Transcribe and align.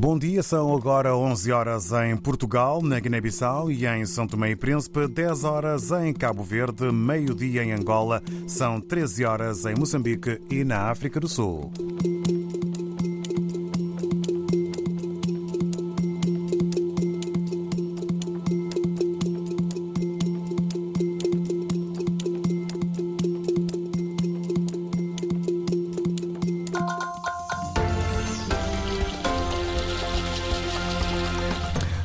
Bom 0.00 0.18
dia, 0.18 0.42
são 0.42 0.74
agora 0.74 1.14
11 1.14 1.52
horas 1.52 1.92
em 1.92 2.16
Portugal, 2.16 2.80
na 2.80 2.98
Guiné-Bissau 2.98 3.70
e 3.70 3.86
em 3.86 4.06
São 4.06 4.26
Tomé 4.26 4.52
e 4.52 4.56
Príncipe, 4.56 5.06
10 5.06 5.44
horas 5.44 5.90
em 5.90 6.10
Cabo 6.14 6.42
Verde, 6.42 6.90
meio-dia 6.90 7.62
em 7.62 7.72
Angola, 7.72 8.22
são 8.46 8.80
13 8.80 9.26
horas 9.26 9.66
em 9.66 9.74
Moçambique 9.74 10.40
e 10.48 10.64
na 10.64 10.90
África 10.90 11.20
do 11.20 11.28
Sul. 11.28 11.70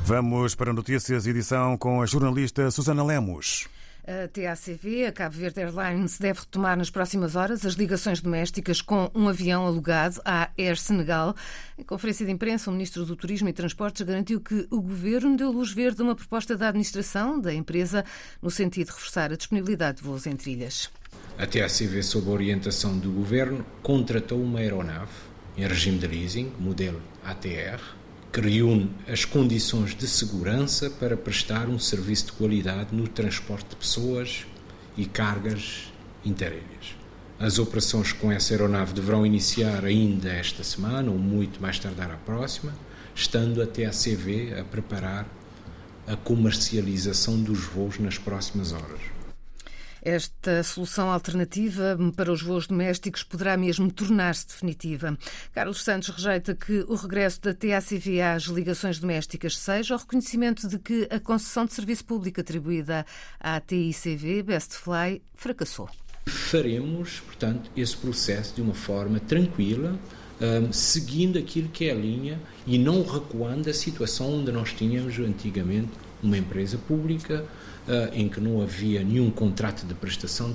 Vamos 0.08 0.54
para 0.54 0.72
notícias, 0.72 1.26
edição 1.26 1.76
com 1.76 2.00
a 2.00 2.06
jornalista 2.06 2.70
Susana 2.70 3.04
Lemos. 3.04 3.68
A 4.04 4.28
TACV, 4.28 5.08
a 5.08 5.12
Cabo 5.12 5.36
Verde 5.36 5.62
Airlines, 5.62 6.20
deve 6.20 6.42
retomar 6.42 6.78
nas 6.78 6.92
próximas 6.92 7.36
horas 7.36 7.66
as 7.66 7.74
ligações 7.74 8.22
domésticas 8.22 8.84
com 8.84 9.10
um 9.16 9.28
avião 9.28 9.66
alugado 9.66 10.22
à 10.24 10.52
Air 10.60 10.78
Senegal. 10.78 11.36
Em 11.76 11.82
conferência 11.82 12.24
de 12.24 12.32
imprensa, 12.32 12.70
o 12.70 12.74
Ministro 12.74 13.04
do 13.04 13.16
Turismo 13.16 13.50
e 13.50 13.54
Transportes 13.54 14.04
garantiu 14.04 14.40
que 14.40 14.68
o 14.70 14.80
Governo 14.80 15.36
deu 15.36 15.52
luz 15.52 15.72
verde 15.72 16.02
a 16.02 16.04
uma 16.04 16.16
proposta 16.16 16.56
da 16.56 16.68
administração 16.68 17.42
da 17.42 17.52
empresa 17.52 18.06
no 18.44 18.52
sentido 18.52 18.90
de 18.90 18.94
reforçar 18.94 19.34
a 19.34 19.36
disponibilidade 19.36 19.98
de 19.98 20.04
voos 20.04 20.28
entre 20.28 20.52
ilhas. 20.52 20.92
A 21.36 21.48
TACV, 21.48 22.04
sob 22.04 22.30
a 22.30 22.34
orientação 22.34 22.96
do 22.96 23.12
Governo, 23.12 23.66
contratou 23.82 24.40
uma 24.40 24.60
aeronave 24.60 25.10
em 25.58 25.66
regime 25.66 25.98
de 25.98 26.06
leasing, 26.06 26.54
modelo 26.60 27.02
ATR, 27.24 27.82
que 28.36 28.42
reúne 28.42 28.92
as 29.08 29.24
condições 29.24 29.96
de 29.96 30.06
segurança 30.06 30.90
para 30.90 31.16
prestar 31.16 31.70
um 31.70 31.80
serviço 31.80 32.26
de 32.26 32.32
qualidade 32.34 32.94
no 32.94 33.08
transporte 33.08 33.70
de 33.70 33.78
pessoas 33.78 34.46
e 34.98 35.06
cargas 35.06 35.90
interilhas. 36.26 36.98
As 37.40 37.60
operações 37.60 38.12
com 38.12 38.30
essa 38.30 38.54
aeronave 38.54 38.92
deverão 38.92 39.26
iniciar 39.26 39.86
ainda 39.86 40.28
esta 40.28 40.66
semana, 40.66 41.10
ou 41.10 41.18
muito 41.18 41.62
mais 41.62 41.80
tardar 41.80 42.12
a 42.12 42.18
próxima, 42.18 42.74
estando 43.16 43.62
a 43.62 43.68
CV 43.68 44.60
a 44.60 44.66
preparar 44.66 45.26
a 46.06 46.18
comercialização 46.18 47.42
dos 47.42 47.62
voos 47.62 48.00
nas 48.00 48.18
próximas 48.18 48.74
horas. 48.74 49.15
Esta 50.06 50.62
solução 50.62 51.10
alternativa 51.10 51.98
para 52.16 52.32
os 52.32 52.40
voos 52.40 52.68
domésticos 52.68 53.24
poderá 53.24 53.58
mesmo 53.58 53.92
tornar-se 53.92 54.48
definitiva. 54.48 55.18
Carlos 55.52 55.84
Santos 55.84 56.10
rejeita 56.10 56.54
que 56.54 56.86
o 56.88 56.94
regresso 56.94 57.42
da 57.42 57.56
TACV 57.56 58.22
às 58.22 58.44
ligações 58.44 59.00
domésticas 59.00 59.58
seja 59.58 59.96
o 59.96 59.98
reconhecimento 59.98 60.68
de 60.68 60.78
que 60.78 61.08
a 61.10 61.20
concessão 61.20 61.66
de 61.66 61.74
serviço 61.74 62.06
público 62.06 62.40
atribuída 62.40 63.04
à 63.40 63.60
TICV, 63.60 64.44
Bestfly, 64.44 65.24
fracassou. 65.34 65.90
Faremos, 66.28 67.22
portanto, 67.22 67.72
esse 67.76 67.98
processo 67.98 68.54
de 68.54 68.62
uma 68.62 68.76
forma 68.76 69.20
tranquila, 69.20 70.00
um, 70.40 70.72
seguindo 70.72 71.40
aquilo 71.40 71.70
que 71.70 71.90
é 71.90 71.92
a 71.92 71.96
linha 71.96 72.40
e 72.68 72.78
não 72.78 73.04
recuando 73.04 73.64
da 73.64 73.74
situação 73.74 74.40
onde 74.40 74.52
nós 74.52 74.72
tínhamos 74.72 75.18
antigamente 75.18 76.05
uma 76.26 76.38
empresa 76.38 76.78
pública 76.78 77.46
uh, 77.88 78.14
em 78.14 78.28
que 78.28 78.40
não 78.40 78.62
havia 78.62 79.04
nenhum 79.04 79.30
contrato 79.30 79.86
de 79.86 79.94
prestação 79.94 80.54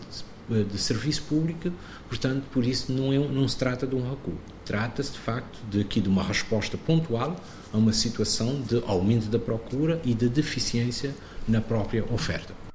de, 0.48 0.64
de 0.64 0.78
serviço 0.78 1.22
público, 1.22 1.70
portanto, 2.08 2.44
por 2.52 2.64
isso 2.64 2.92
não, 2.92 3.12
é, 3.12 3.18
não 3.18 3.46
se 3.46 3.56
trata 3.56 3.86
de 3.86 3.94
um 3.94 4.08
recuo. 4.08 4.34
Trata-se, 4.64 5.12
de 5.12 5.18
facto, 5.18 5.58
de 5.70 5.80
aqui 5.80 6.00
de 6.00 6.08
uma 6.08 6.22
resposta 6.22 6.76
pontual 6.76 7.36
a 7.72 7.76
uma 7.76 7.92
situação 7.92 8.60
de 8.60 8.82
aumento 8.86 9.28
da 9.28 9.38
procura 9.38 10.00
e 10.04 10.12
de 10.12 10.28
deficiência 10.28 11.14
na 11.46 11.60
própria 11.60 12.04
oferta. 12.12 12.69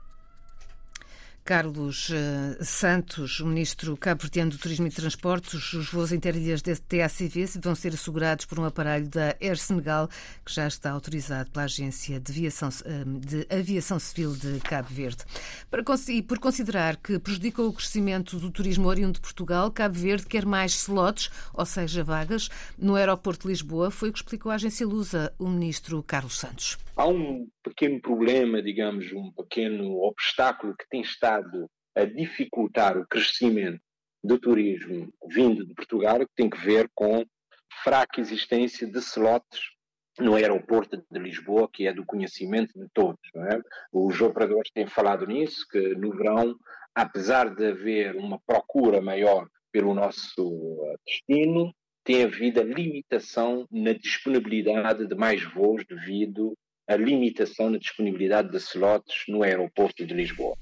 Carlos 1.45 2.09
eh, 2.11 2.57
Santos, 2.63 3.39
o 3.39 3.45
ministro 3.45 3.95
cabo-verdiano 3.95 4.49
do 4.49 4.57
Turismo 4.57 4.87
e 4.87 4.89
Transportes, 4.89 5.73
os 5.73 5.91
voos 5.91 6.11
interilhas 6.11 6.59
da 6.63 6.75
TACV 6.75 7.45
vão 7.61 7.75
ser 7.75 7.93
assegurados 7.93 8.45
por 8.45 8.57
um 8.57 8.65
aparelho 8.65 9.07
da 9.07 9.35
Air 9.39 9.55
Senegal, 9.55 10.09
que 10.43 10.51
já 10.51 10.65
está 10.65 10.89
autorizado 10.89 11.51
pela 11.51 11.65
Agência 11.65 12.19
de 12.19 12.31
Aviação, 12.31 12.69
eh, 12.83 13.03
de 13.19 13.55
Aviação 13.55 13.99
Civil 13.99 14.35
de 14.35 14.59
Cabo 14.61 14.89
Verde. 14.89 15.23
Para, 15.69 15.83
e 16.09 16.23
por 16.23 16.39
considerar 16.39 16.97
que 16.97 17.19
prejudica 17.19 17.61
o 17.61 17.71
crescimento 17.71 18.39
do 18.39 18.49
turismo 18.49 18.87
oriundo 18.87 19.13
de 19.13 19.21
Portugal, 19.21 19.69
Cabo 19.69 19.93
Verde 19.93 20.25
quer 20.25 20.47
mais 20.47 20.73
slots, 20.73 21.29
ou 21.53 21.65
seja, 21.67 22.03
vagas, 22.03 22.49
no 22.75 22.95
aeroporto 22.95 23.43
de 23.43 23.49
Lisboa, 23.49 23.91
foi 23.91 24.09
o 24.09 24.11
que 24.11 24.17
explicou 24.17 24.51
a 24.51 24.55
agência 24.55 24.87
Lusa 24.87 25.31
o 25.37 25.47
ministro 25.47 26.01
Carlos 26.01 26.39
Santos. 26.39 26.79
Há 26.97 27.07
um 27.07 27.49
pequeno 27.61 27.99
problema, 27.99 28.61
digamos, 28.61 29.11
um 29.11 29.29
pequeno 29.33 29.97
obstáculo 30.01 30.73
que 30.77 30.87
tem 30.89 31.01
estado 31.01 31.69
a 31.93 32.05
dificultar 32.05 32.97
o 32.97 33.05
crescimento 33.05 33.81
do 34.23 34.39
turismo 34.39 35.13
vindo 35.27 35.65
de 35.65 35.73
Portugal, 35.73 36.19
que 36.19 36.35
tem 36.35 36.49
que 36.49 36.57
ver 36.57 36.89
com 36.95 37.25
fraca 37.83 38.21
existência 38.21 38.87
de 38.87 38.97
slots 38.99 39.59
no 40.17 40.35
aeroporto 40.35 41.03
de 41.11 41.19
Lisboa, 41.19 41.69
que 41.71 41.85
é 41.85 41.93
do 41.93 42.05
conhecimento 42.05 42.79
de 42.79 42.87
todos. 42.93 43.19
É? 43.35 43.59
Os 43.91 44.21
operadores 44.21 44.71
têm 44.71 44.87
falado 44.87 45.27
nisso, 45.27 45.67
que 45.69 45.95
no 45.95 46.15
verão, 46.15 46.55
apesar 46.95 47.53
de 47.53 47.71
haver 47.71 48.15
uma 48.15 48.39
procura 48.47 49.01
maior 49.01 49.49
pelo 49.69 49.93
nosso 49.93 50.95
destino, 51.05 51.75
tem 52.05 52.23
havido 52.23 52.61
limitação 52.61 53.67
na 53.69 53.91
disponibilidade 53.91 55.05
de 55.05 55.15
mais 55.15 55.43
voos 55.43 55.83
devido 55.85 56.55
a 56.87 56.95
limitação 56.95 57.69
na 57.69 57.77
disponibilidade 57.77 58.51
de 58.51 58.57
slots 58.57 59.23
no 59.27 59.43
aeroporto 59.43 60.05
de 60.05 60.13
Lisboa. 60.13 60.55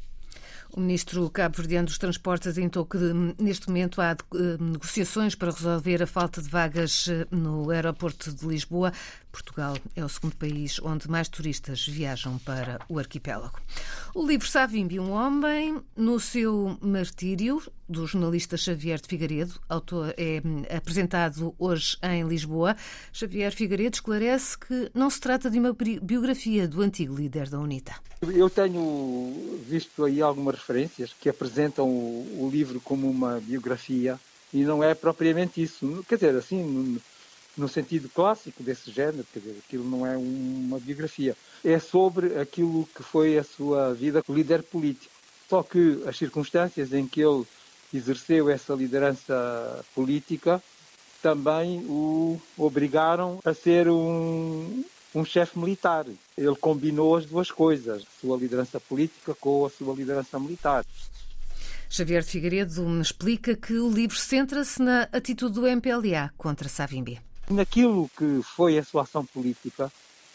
O 0.75 0.79
ministro 0.79 1.29
cabo-verdiano 1.29 1.85
dos 1.85 1.99
Transportes 1.99 2.47
adiantou 2.47 2.83
que 2.83 2.97
neste 3.37 3.67
momento 3.67 4.01
há 4.01 4.13
eh, 4.13 4.57
negociações 4.59 5.35
para 5.35 5.51
resolver 5.51 6.01
a 6.01 6.07
falta 6.07 6.41
de 6.41 6.49
vagas 6.49 7.07
eh, 7.09 7.27
no 7.29 7.69
aeroporto 7.69 8.33
de 8.33 8.43
Lisboa. 8.47 8.91
Portugal 9.31 9.75
é 9.95 10.03
o 10.03 10.09
segundo 10.09 10.35
país 10.35 10.79
onde 10.81 11.07
mais 11.07 11.29
turistas 11.29 11.87
viajam 11.87 12.39
para 12.39 12.79
o 12.89 12.97
arquipélago. 12.97 13.59
O 14.15 14.25
livro 14.25 14.47
Savimbi, 14.47 14.99
um 14.99 15.11
homem 15.11 15.79
no 15.95 16.19
seu 16.19 16.75
martírio, 16.81 17.61
do 17.87 18.07
jornalista 18.07 18.57
Xavier 18.57 18.99
de 18.99 19.07
Figueiredo, 19.07 19.59
autor, 19.67 20.13
é 20.17 20.41
apresentado 20.75 21.53
hoje 21.59 21.97
em 22.01 22.27
Lisboa. 22.27 22.75
Xavier 23.11 23.51
Figueiredo 23.51 23.95
esclarece 23.95 24.57
que 24.57 24.89
não 24.93 25.09
se 25.09 25.19
trata 25.19 25.49
de 25.49 25.59
uma 25.59 25.75
biografia 26.01 26.67
do 26.67 26.81
antigo 26.81 27.15
líder 27.15 27.49
da 27.49 27.59
UNITA. 27.59 27.93
Eu 28.21 28.49
tenho 28.49 29.59
visto 29.67 30.05
aí 30.05 30.21
algumas 30.21 30.62
referências 30.63 31.13
que 31.19 31.29
apresentam 31.29 31.87
o, 31.87 32.45
o 32.45 32.49
livro 32.49 32.79
como 32.79 33.09
uma 33.09 33.39
biografia 33.39 34.19
e 34.53 34.63
não 34.63 34.83
é 34.83 34.93
propriamente 34.93 35.61
isso. 35.61 36.05
Quer 36.07 36.15
dizer, 36.15 36.35
assim, 36.35 36.99
no 37.57 37.67
sentido 37.67 38.09
clássico 38.09 38.63
desse 38.63 38.91
género, 38.91 39.25
quer 39.33 39.39
dizer, 39.39 39.57
aquilo 39.65 39.83
não 39.83 40.05
é 40.05 40.15
uma 40.15 40.79
biografia. 40.79 41.35
É 41.63 41.79
sobre 41.79 42.39
aquilo 42.39 42.87
que 42.95 43.03
foi 43.03 43.37
a 43.37 43.43
sua 43.43 43.93
vida 43.93 44.23
como 44.23 44.37
líder 44.37 44.63
político. 44.63 45.11
Só 45.49 45.61
que 45.61 46.01
as 46.07 46.17
circunstâncias 46.17 46.93
em 46.93 47.07
que 47.07 47.21
ele 47.21 47.45
exerceu 47.93 48.49
essa 48.49 48.73
liderança 48.73 49.85
política 49.93 50.61
também 51.21 51.79
o 51.87 52.39
obrigaram 52.57 53.39
a 53.45 53.53
ser 53.53 53.87
um, 53.87 54.83
um 55.13 55.23
chefe 55.23 55.57
militar. 55.57 56.05
Ele 56.37 56.55
combinou 56.55 57.15
as 57.15 57.25
duas 57.25 57.51
coisas, 57.51 58.01
a 58.01 58.21
sua 58.21 58.37
liderança 58.37 58.79
política 58.79 59.35
com 59.35 59.65
a 59.65 59.69
sua 59.69 59.93
liderança 59.93 60.39
militar. 60.39 60.85
Xavier 61.89 62.23
de 62.23 62.29
Figueiredo 62.29 63.01
explica 63.01 63.55
que 63.55 63.73
o 63.73 63.89
livro 63.89 64.17
centra-se 64.17 64.81
na 64.81 65.03
atitude 65.11 65.53
do 65.53 65.67
MPLA 65.67 66.31
contra 66.37 66.67
Savimbi. 66.67 67.21
Naquilo 67.49 68.09
que 68.17 68.41
foi 68.41 68.77
a 68.79 68.83
sua 68.83 69.03
ação 69.03 69.23
política, 69.25 69.91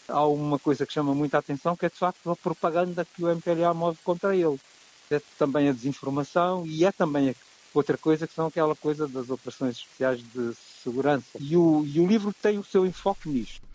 há 0.07 0.25
uma 0.25 0.57
coisa 0.57 0.85
que 0.85 0.93
chama 0.93 1.13
muita 1.13 1.37
atenção, 1.37 1.75
que 1.75 1.85
é 1.85 1.89
de 1.89 1.97
facto 1.97 2.31
a 2.31 2.35
propaganda 2.35 3.05
que 3.05 3.23
o 3.23 3.29
MPLA 3.29 3.73
move 3.73 3.97
contra 4.03 4.35
ele. 4.35 4.59
É 5.11 5.19
também 5.37 5.67
a 5.67 5.73
desinformação 5.73 6.65
e 6.65 6.85
é 6.85 6.91
também 6.91 7.35
outra 7.73 7.97
coisa 7.97 8.27
que 8.27 8.33
são 8.33 8.47
aquela 8.47 8.75
coisa 8.75 9.07
das 9.07 9.29
operações 9.29 9.77
especiais 9.77 10.19
de 10.19 10.53
segurança. 10.83 11.25
E 11.39 11.57
o, 11.57 11.83
e 11.85 11.99
o 11.99 12.07
livro 12.07 12.33
tem 12.41 12.57
o 12.57 12.63
seu 12.63 12.85
enfoque 12.85 13.27
nisto. 13.27 13.68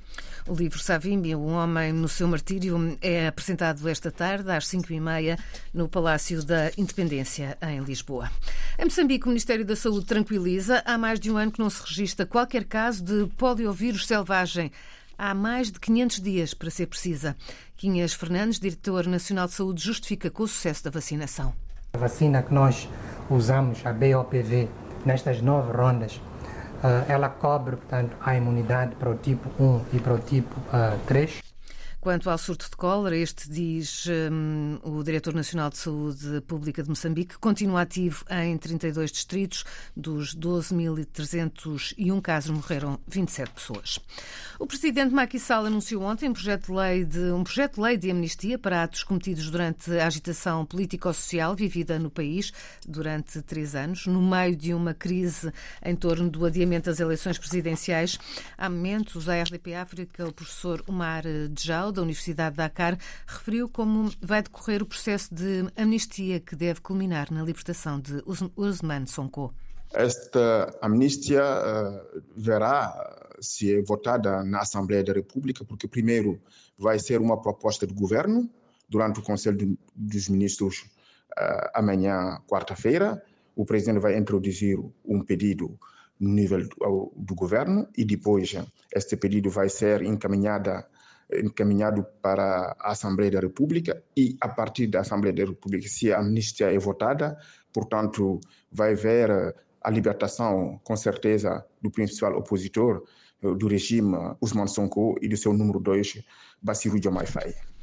O 0.46 0.52
livro 0.52 0.78
Savimbi, 0.78 1.34
Um 1.34 1.54
Homem 1.54 1.90
no 1.90 2.06
Seu 2.06 2.28
Martírio, 2.28 2.98
é 3.00 3.28
apresentado 3.28 3.88
esta 3.88 4.10
tarde, 4.10 4.50
às 4.50 4.66
5h30, 4.66 5.38
no 5.72 5.88
Palácio 5.88 6.44
da 6.44 6.70
Independência, 6.76 7.56
em 7.62 7.80
Lisboa. 7.80 8.30
Em 8.78 8.84
Moçambique, 8.84 9.24
o 9.24 9.28
Ministério 9.28 9.64
da 9.64 9.74
Saúde 9.74 10.04
tranquiliza. 10.04 10.82
Há 10.84 10.98
mais 10.98 11.18
de 11.18 11.30
um 11.30 11.38
ano 11.38 11.50
que 11.50 11.60
não 11.60 11.70
se 11.70 11.80
registra 11.80 12.26
qualquer 12.26 12.64
caso 12.64 13.02
de 13.02 13.26
poliovírus 13.38 14.06
selvagem. 14.06 14.70
Há 15.16 15.32
mais 15.32 15.72
de 15.72 15.80
500 15.80 16.20
dias, 16.20 16.52
para 16.52 16.68
ser 16.68 16.88
precisa. 16.88 17.34
Quinhas 17.74 18.12
Fernandes, 18.12 18.60
diretor 18.60 19.06
nacional 19.06 19.46
de 19.46 19.54
saúde, 19.54 19.82
justifica 19.82 20.30
com 20.30 20.42
o 20.42 20.48
sucesso 20.48 20.84
da 20.84 20.90
vacinação. 20.90 21.54
A 21.94 21.98
vacina 21.98 22.42
que 22.42 22.52
nós 22.52 22.86
usamos, 23.30 23.80
a 23.86 23.94
BOPV, 23.94 24.68
nestas 25.06 25.40
nove 25.40 25.72
rondas, 25.72 26.20
ela 27.08 27.28
cobre, 27.28 27.76
portanto, 27.76 28.16
a 28.20 28.34
imunidade 28.34 28.94
para 28.96 29.10
o 29.10 29.14
tipo 29.14 29.48
1 29.62 29.80
e 29.94 29.98
para 29.98 30.14
o 30.14 30.18
tipo 30.18 30.54
3. 31.06 31.43
Quanto 32.04 32.28
ao 32.28 32.36
surto 32.36 32.68
de 32.68 32.76
cólera, 32.76 33.16
este 33.16 33.48
diz 33.48 34.06
um, 34.30 34.78
o 34.82 35.02
Diretor 35.02 35.32
Nacional 35.32 35.70
de 35.70 35.78
Saúde 35.78 36.42
Pública 36.42 36.82
de 36.82 36.90
Moçambique, 36.90 37.38
continua 37.38 37.80
ativo 37.80 38.26
em 38.28 38.58
32 38.58 39.10
distritos. 39.10 39.64
Dos 39.96 40.36
12.301 40.36 42.20
casos, 42.20 42.50
morreram 42.50 43.00
27 43.08 43.52
pessoas. 43.52 43.98
O 44.58 44.66
Presidente 44.66 45.14
Macky 45.14 45.38
Sall 45.38 45.64
anunciou 45.64 46.02
ontem 46.02 46.28
um 46.28 46.34
projeto, 46.34 46.66
de 46.66 46.72
lei 46.72 47.04
de, 47.06 47.32
um 47.32 47.42
projeto 47.42 47.76
de 47.76 47.80
lei 47.80 47.96
de 47.96 48.10
amnistia 48.10 48.58
para 48.58 48.82
atos 48.82 49.02
cometidos 49.02 49.48
durante 49.48 49.90
a 49.98 50.06
agitação 50.06 50.66
político-social 50.66 51.56
vivida 51.56 51.98
no 51.98 52.10
país 52.10 52.52
durante 52.86 53.40
três 53.40 53.74
anos, 53.74 54.06
no 54.06 54.20
meio 54.20 54.54
de 54.54 54.74
uma 54.74 54.92
crise 54.92 55.50
em 55.82 55.96
torno 55.96 56.28
do 56.28 56.44
adiamento 56.44 56.90
das 56.90 57.00
eleições 57.00 57.38
presidenciais. 57.38 58.18
Há 58.58 58.68
momentos, 58.68 59.26
a 59.26 59.42
RDP 59.42 59.74
África, 59.74 60.28
o 60.28 60.32
professor 60.34 60.84
Omar 60.86 61.24
Djau, 61.50 61.93
da 61.94 62.02
Universidade 62.02 62.52
de 62.52 62.56
Dakar, 62.58 62.98
referiu 63.26 63.68
como 63.68 64.12
vai 64.20 64.42
decorrer 64.42 64.82
o 64.82 64.86
processo 64.86 65.34
de 65.34 65.66
amnistia 65.76 66.40
que 66.40 66.54
deve 66.54 66.80
culminar 66.80 67.32
na 67.32 67.42
libertação 67.42 68.00
de 68.00 68.22
Usman 68.56 69.06
Sonko. 69.06 69.54
Esta 69.92 70.76
amnistia 70.82 71.42
uh, 71.42 72.22
verá 72.36 72.92
se 73.40 73.76
é 73.76 73.82
votada 73.82 74.42
na 74.42 74.60
Assembleia 74.60 75.04
da 75.04 75.12
República, 75.12 75.64
porque 75.64 75.86
primeiro 75.86 76.40
vai 76.76 76.98
ser 76.98 77.20
uma 77.20 77.40
proposta 77.40 77.86
de 77.86 77.94
governo 77.94 78.50
durante 78.88 79.20
o 79.20 79.22
Conselho 79.22 79.78
dos 79.94 80.28
Ministros 80.28 80.80
uh, 81.38 81.70
amanhã, 81.74 82.40
quarta-feira. 82.48 83.22
O 83.54 83.64
presidente 83.64 84.00
vai 84.00 84.18
introduzir 84.18 84.78
um 85.04 85.22
pedido 85.22 85.78
no 86.18 86.30
nível 86.30 86.66
do, 86.68 87.12
do 87.16 87.34
governo 87.34 87.88
e 87.96 88.04
depois 88.04 88.54
este 88.92 89.16
pedido 89.16 89.50
vai 89.50 89.68
ser 89.68 90.02
encaminhada 90.02 90.86
encaminhado 91.32 92.04
para 92.22 92.76
a 92.78 92.90
Assembleia 92.92 93.30
da 93.30 93.40
República 93.40 94.02
e 94.16 94.36
a 94.40 94.48
partir 94.48 94.86
da 94.86 95.00
Assembleia 95.00 95.34
da 95.34 95.44
República, 95.44 95.88
se 95.88 96.12
a 96.12 96.18
amnistia 96.18 96.72
é 96.72 96.78
votada, 96.78 97.36
portanto, 97.72 98.40
vai 98.70 98.92
haver 98.92 99.54
a 99.82 99.90
libertação, 99.90 100.80
com 100.82 100.96
certeza, 100.96 101.64
do 101.80 101.90
principal 101.90 102.36
opositor 102.38 103.04
eh, 103.42 103.54
do 103.54 103.68
regime, 103.68 104.16
Usman 104.40 104.66
Sonko, 104.66 105.16
e 105.20 105.28
do 105.28 105.36
seu 105.36 105.52
número 105.52 105.78
dois, 105.78 106.22
Bassirou 106.62 106.98
Diomaye 106.98 107.26
Faye. 107.26 107.73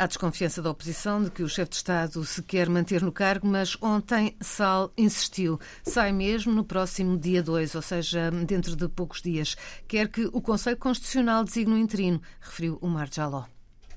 Há 0.00 0.06
desconfiança 0.06 0.62
da 0.62 0.70
oposição 0.70 1.22
de 1.22 1.30
que 1.30 1.42
o 1.42 1.48
chefe 1.48 1.72
de 1.72 1.76
Estado 1.76 2.24
se 2.24 2.42
quer 2.42 2.70
manter 2.70 3.02
no 3.02 3.12
cargo, 3.12 3.46
mas 3.46 3.76
ontem 3.82 4.34
Sal 4.40 4.90
insistiu. 4.96 5.60
Sai 5.82 6.10
mesmo 6.10 6.54
no 6.54 6.64
próximo 6.64 7.18
dia 7.18 7.42
2, 7.42 7.74
ou 7.74 7.82
seja, 7.82 8.30
dentro 8.30 8.74
de 8.74 8.88
poucos 8.88 9.20
dias. 9.20 9.58
Quer 9.86 10.08
que 10.08 10.24
o 10.32 10.40
Conselho 10.40 10.78
Constitucional 10.78 11.44
designe 11.44 11.74
um 11.74 11.76
interino, 11.76 12.18
referiu 12.40 12.78
o 12.80 12.88
Mar 12.88 13.10
Jaló. 13.12 13.44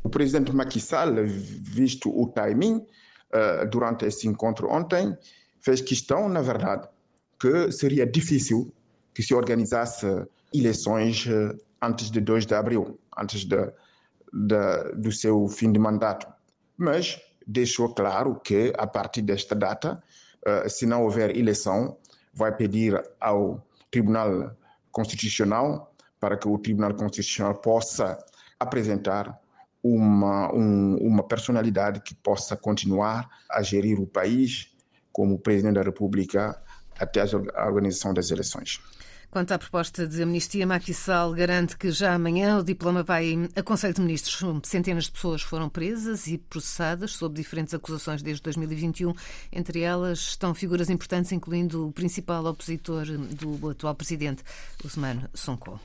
O 0.04 0.10
presidente 0.10 0.52
Macky 0.52 0.82
Sall, 0.82 1.26
visto 1.26 2.10
o 2.10 2.28
timing, 2.28 2.86
eh, 3.32 3.66
durante 3.68 4.04
esse 4.04 4.28
encontro 4.28 4.70
ontem, 4.70 5.18
fez 5.62 5.80
questão, 5.80 6.28
na 6.28 6.42
verdade, 6.42 6.86
que 7.40 7.72
seria 7.72 8.06
difícil 8.06 8.74
que 9.14 9.24
se 9.24 9.34
organizasse 9.34 10.06
eleições 10.54 11.26
eh, 11.30 11.56
antes 11.82 12.12
de 12.12 12.20
2 12.20 12.46
de 12.46 12.56
abril, 12.56 13.00
antes 13.18 13.46
de 13.46 13.72
da, 14.34 14.92
do 14.92 15.12
seu 15.12 15.48
fim 15.48 15.72
de 15.72 15.80
mandato. 15.80 16.28
Mas 16.76 17.22
deixou 17.46 17.94
claro 17.94 18.40
que, 18.40 18.74
a 18.78 18.88
partir 18.88 19.22
desta 19.22 19.54
data, 19.54 20.02
uh, 20.46 20.70
se 20.70 20.86
não 20.86 21.04
houver 21.04 21.36
eleição, 21.38 21.98
vai 22.34 22.56
pedir 22.56 23.02
ao 23.20 23.64
Tribunal 23.92 24.56
Constitucional 24.92 25.94
para 26.20 26.38
que 26.38 26.48
o 26.48 26.58
Tribunal 26.58 26.94
Constitucional 26.96 27.56
possa 27.56 28.18
apresentar 28.60 29.40
uma, 29.84 30.52
um, 30.54 30.98
uma 30.98 31.24
personalidade 31.24 32.00
que 32.00 32.16
possa 32.16 32.56
continuar 32.56 33.30
a 33.52 33.62
gerir 33.62 34.00
o 34.00 34.08
país 34.08 34.74
como 35.12 35.38
Presidente 35.38 35.76
da 35.76 35.82
República 35.82 36.60
até 36.98 37.22
a 37.22 37.66
organização 37.68 38.14
das 38.14 38.32
eleições. 38.32 38.82
Quanto 39.34 39.52
à 39.52 39.58
proposta 39.58 40.06
de 40.06 40.22
amnistia, 40.22 40.68
Macky 40.68 40.94
Sall 40.94 41.34
garante 41.34 41.76
que 41.76 41.90
já 41.90 42.14
amanhã 42.14 42.60
o 42.60 42.64
diploma 42.64 43.02
vai 43.02 43.50
a 43.56 43.64
Conselho 43.64 43.96
de 43.96 44.02
Ministros. 44.02 44.46
Centenas 44.62 45.06
de 45.06 45.12
pessoas 45.12 45.42
foram 45.42 45.68
presas 45.68 46.28
e 46.28 46.38
processadas 46.38 47.14
sob 47.14 47.34
diferentes 47.34 47.74
acusações 47.74 48.22
desde 48.22 48.44
2021. 48.44 49.12
Entre 49.52 49.80
elas 49.80 50.20
estão 50.20 50.54
figuras 50.54 50.88
importantes, 50.88 51.32
incluindo 51.32 51.88
o 51.88 51.92
principal 51.92 52.46
opositor 52.46 53.06
do 53.08 53.72
atual 53.72 53.96
presidente, 53.96 54.44
Usman 54.86 55.28
Sonko. 55.34 55.80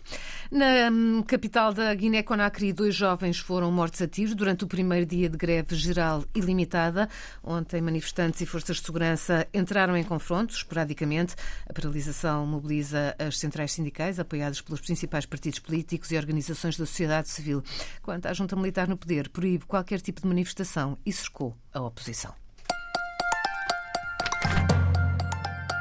Na 0.51 0.91
hum, 0.93 1.23
capital 1.23 1.73
da 1.73 1.95
Guiné-Conakry, 1.95 2.75
dois 2.75 2.95
jovens 2.95 3.39
foram 3.39 3.73
mortos 3.73 4.03
a 4.03 4.07
tiros 4.07 4.35
durante 4.35 4.65
o 4.65 4.67
primeiro 4.67 5.07
dia 5.07 5.31
de 5.31 5.39
greve 5.39 5.75
geral 5.75 6.23
ilimitada. 6.35 7.09
Ontem, 7.43 7.81
manifestantes 7.81 8.43
e 8.43 8.47
forças 8.47 8.77
de 8.77 8.83
segurança 8.83 9.49
entraram 9.55 9.97
em 9.97 10.05
confrontos, 10.05 10.57
esporadicamente. 10.57 11.35
A 11.67 11.73
paralisação 11.73 12.45
mobiliza 12.47 13.17
as 13.19 13.38
centrais 13.39 13.73
sindicais, 13.73 14.19
apoiadas 14.19 14.61
pelos 14.61 14.81
principais 14.81 15.27
partidos 15.27 15.59
políticos 15.59 16.11
e 16.11 16.17
organizações 16.17 16.77
da 16.77 16.87
sociedade 16.87 17.29
civil. 17.29 17.63
Quanto 18.03 18.27
à 18.27 18.33
junta 18.33 18.57
militar 18.57 18.89
no 18.89 18.97
poder, 18.97 19.29
proíbe 19.29 19.67
qualquer 19.67 20.01
tipo 20.01 20.21
de 20.21 20.29
manifestação 20.29 20.99
e 21.05 21.13
cercou 21.13 21.57
a 21.73 21.81
oposição. 21.81 22.48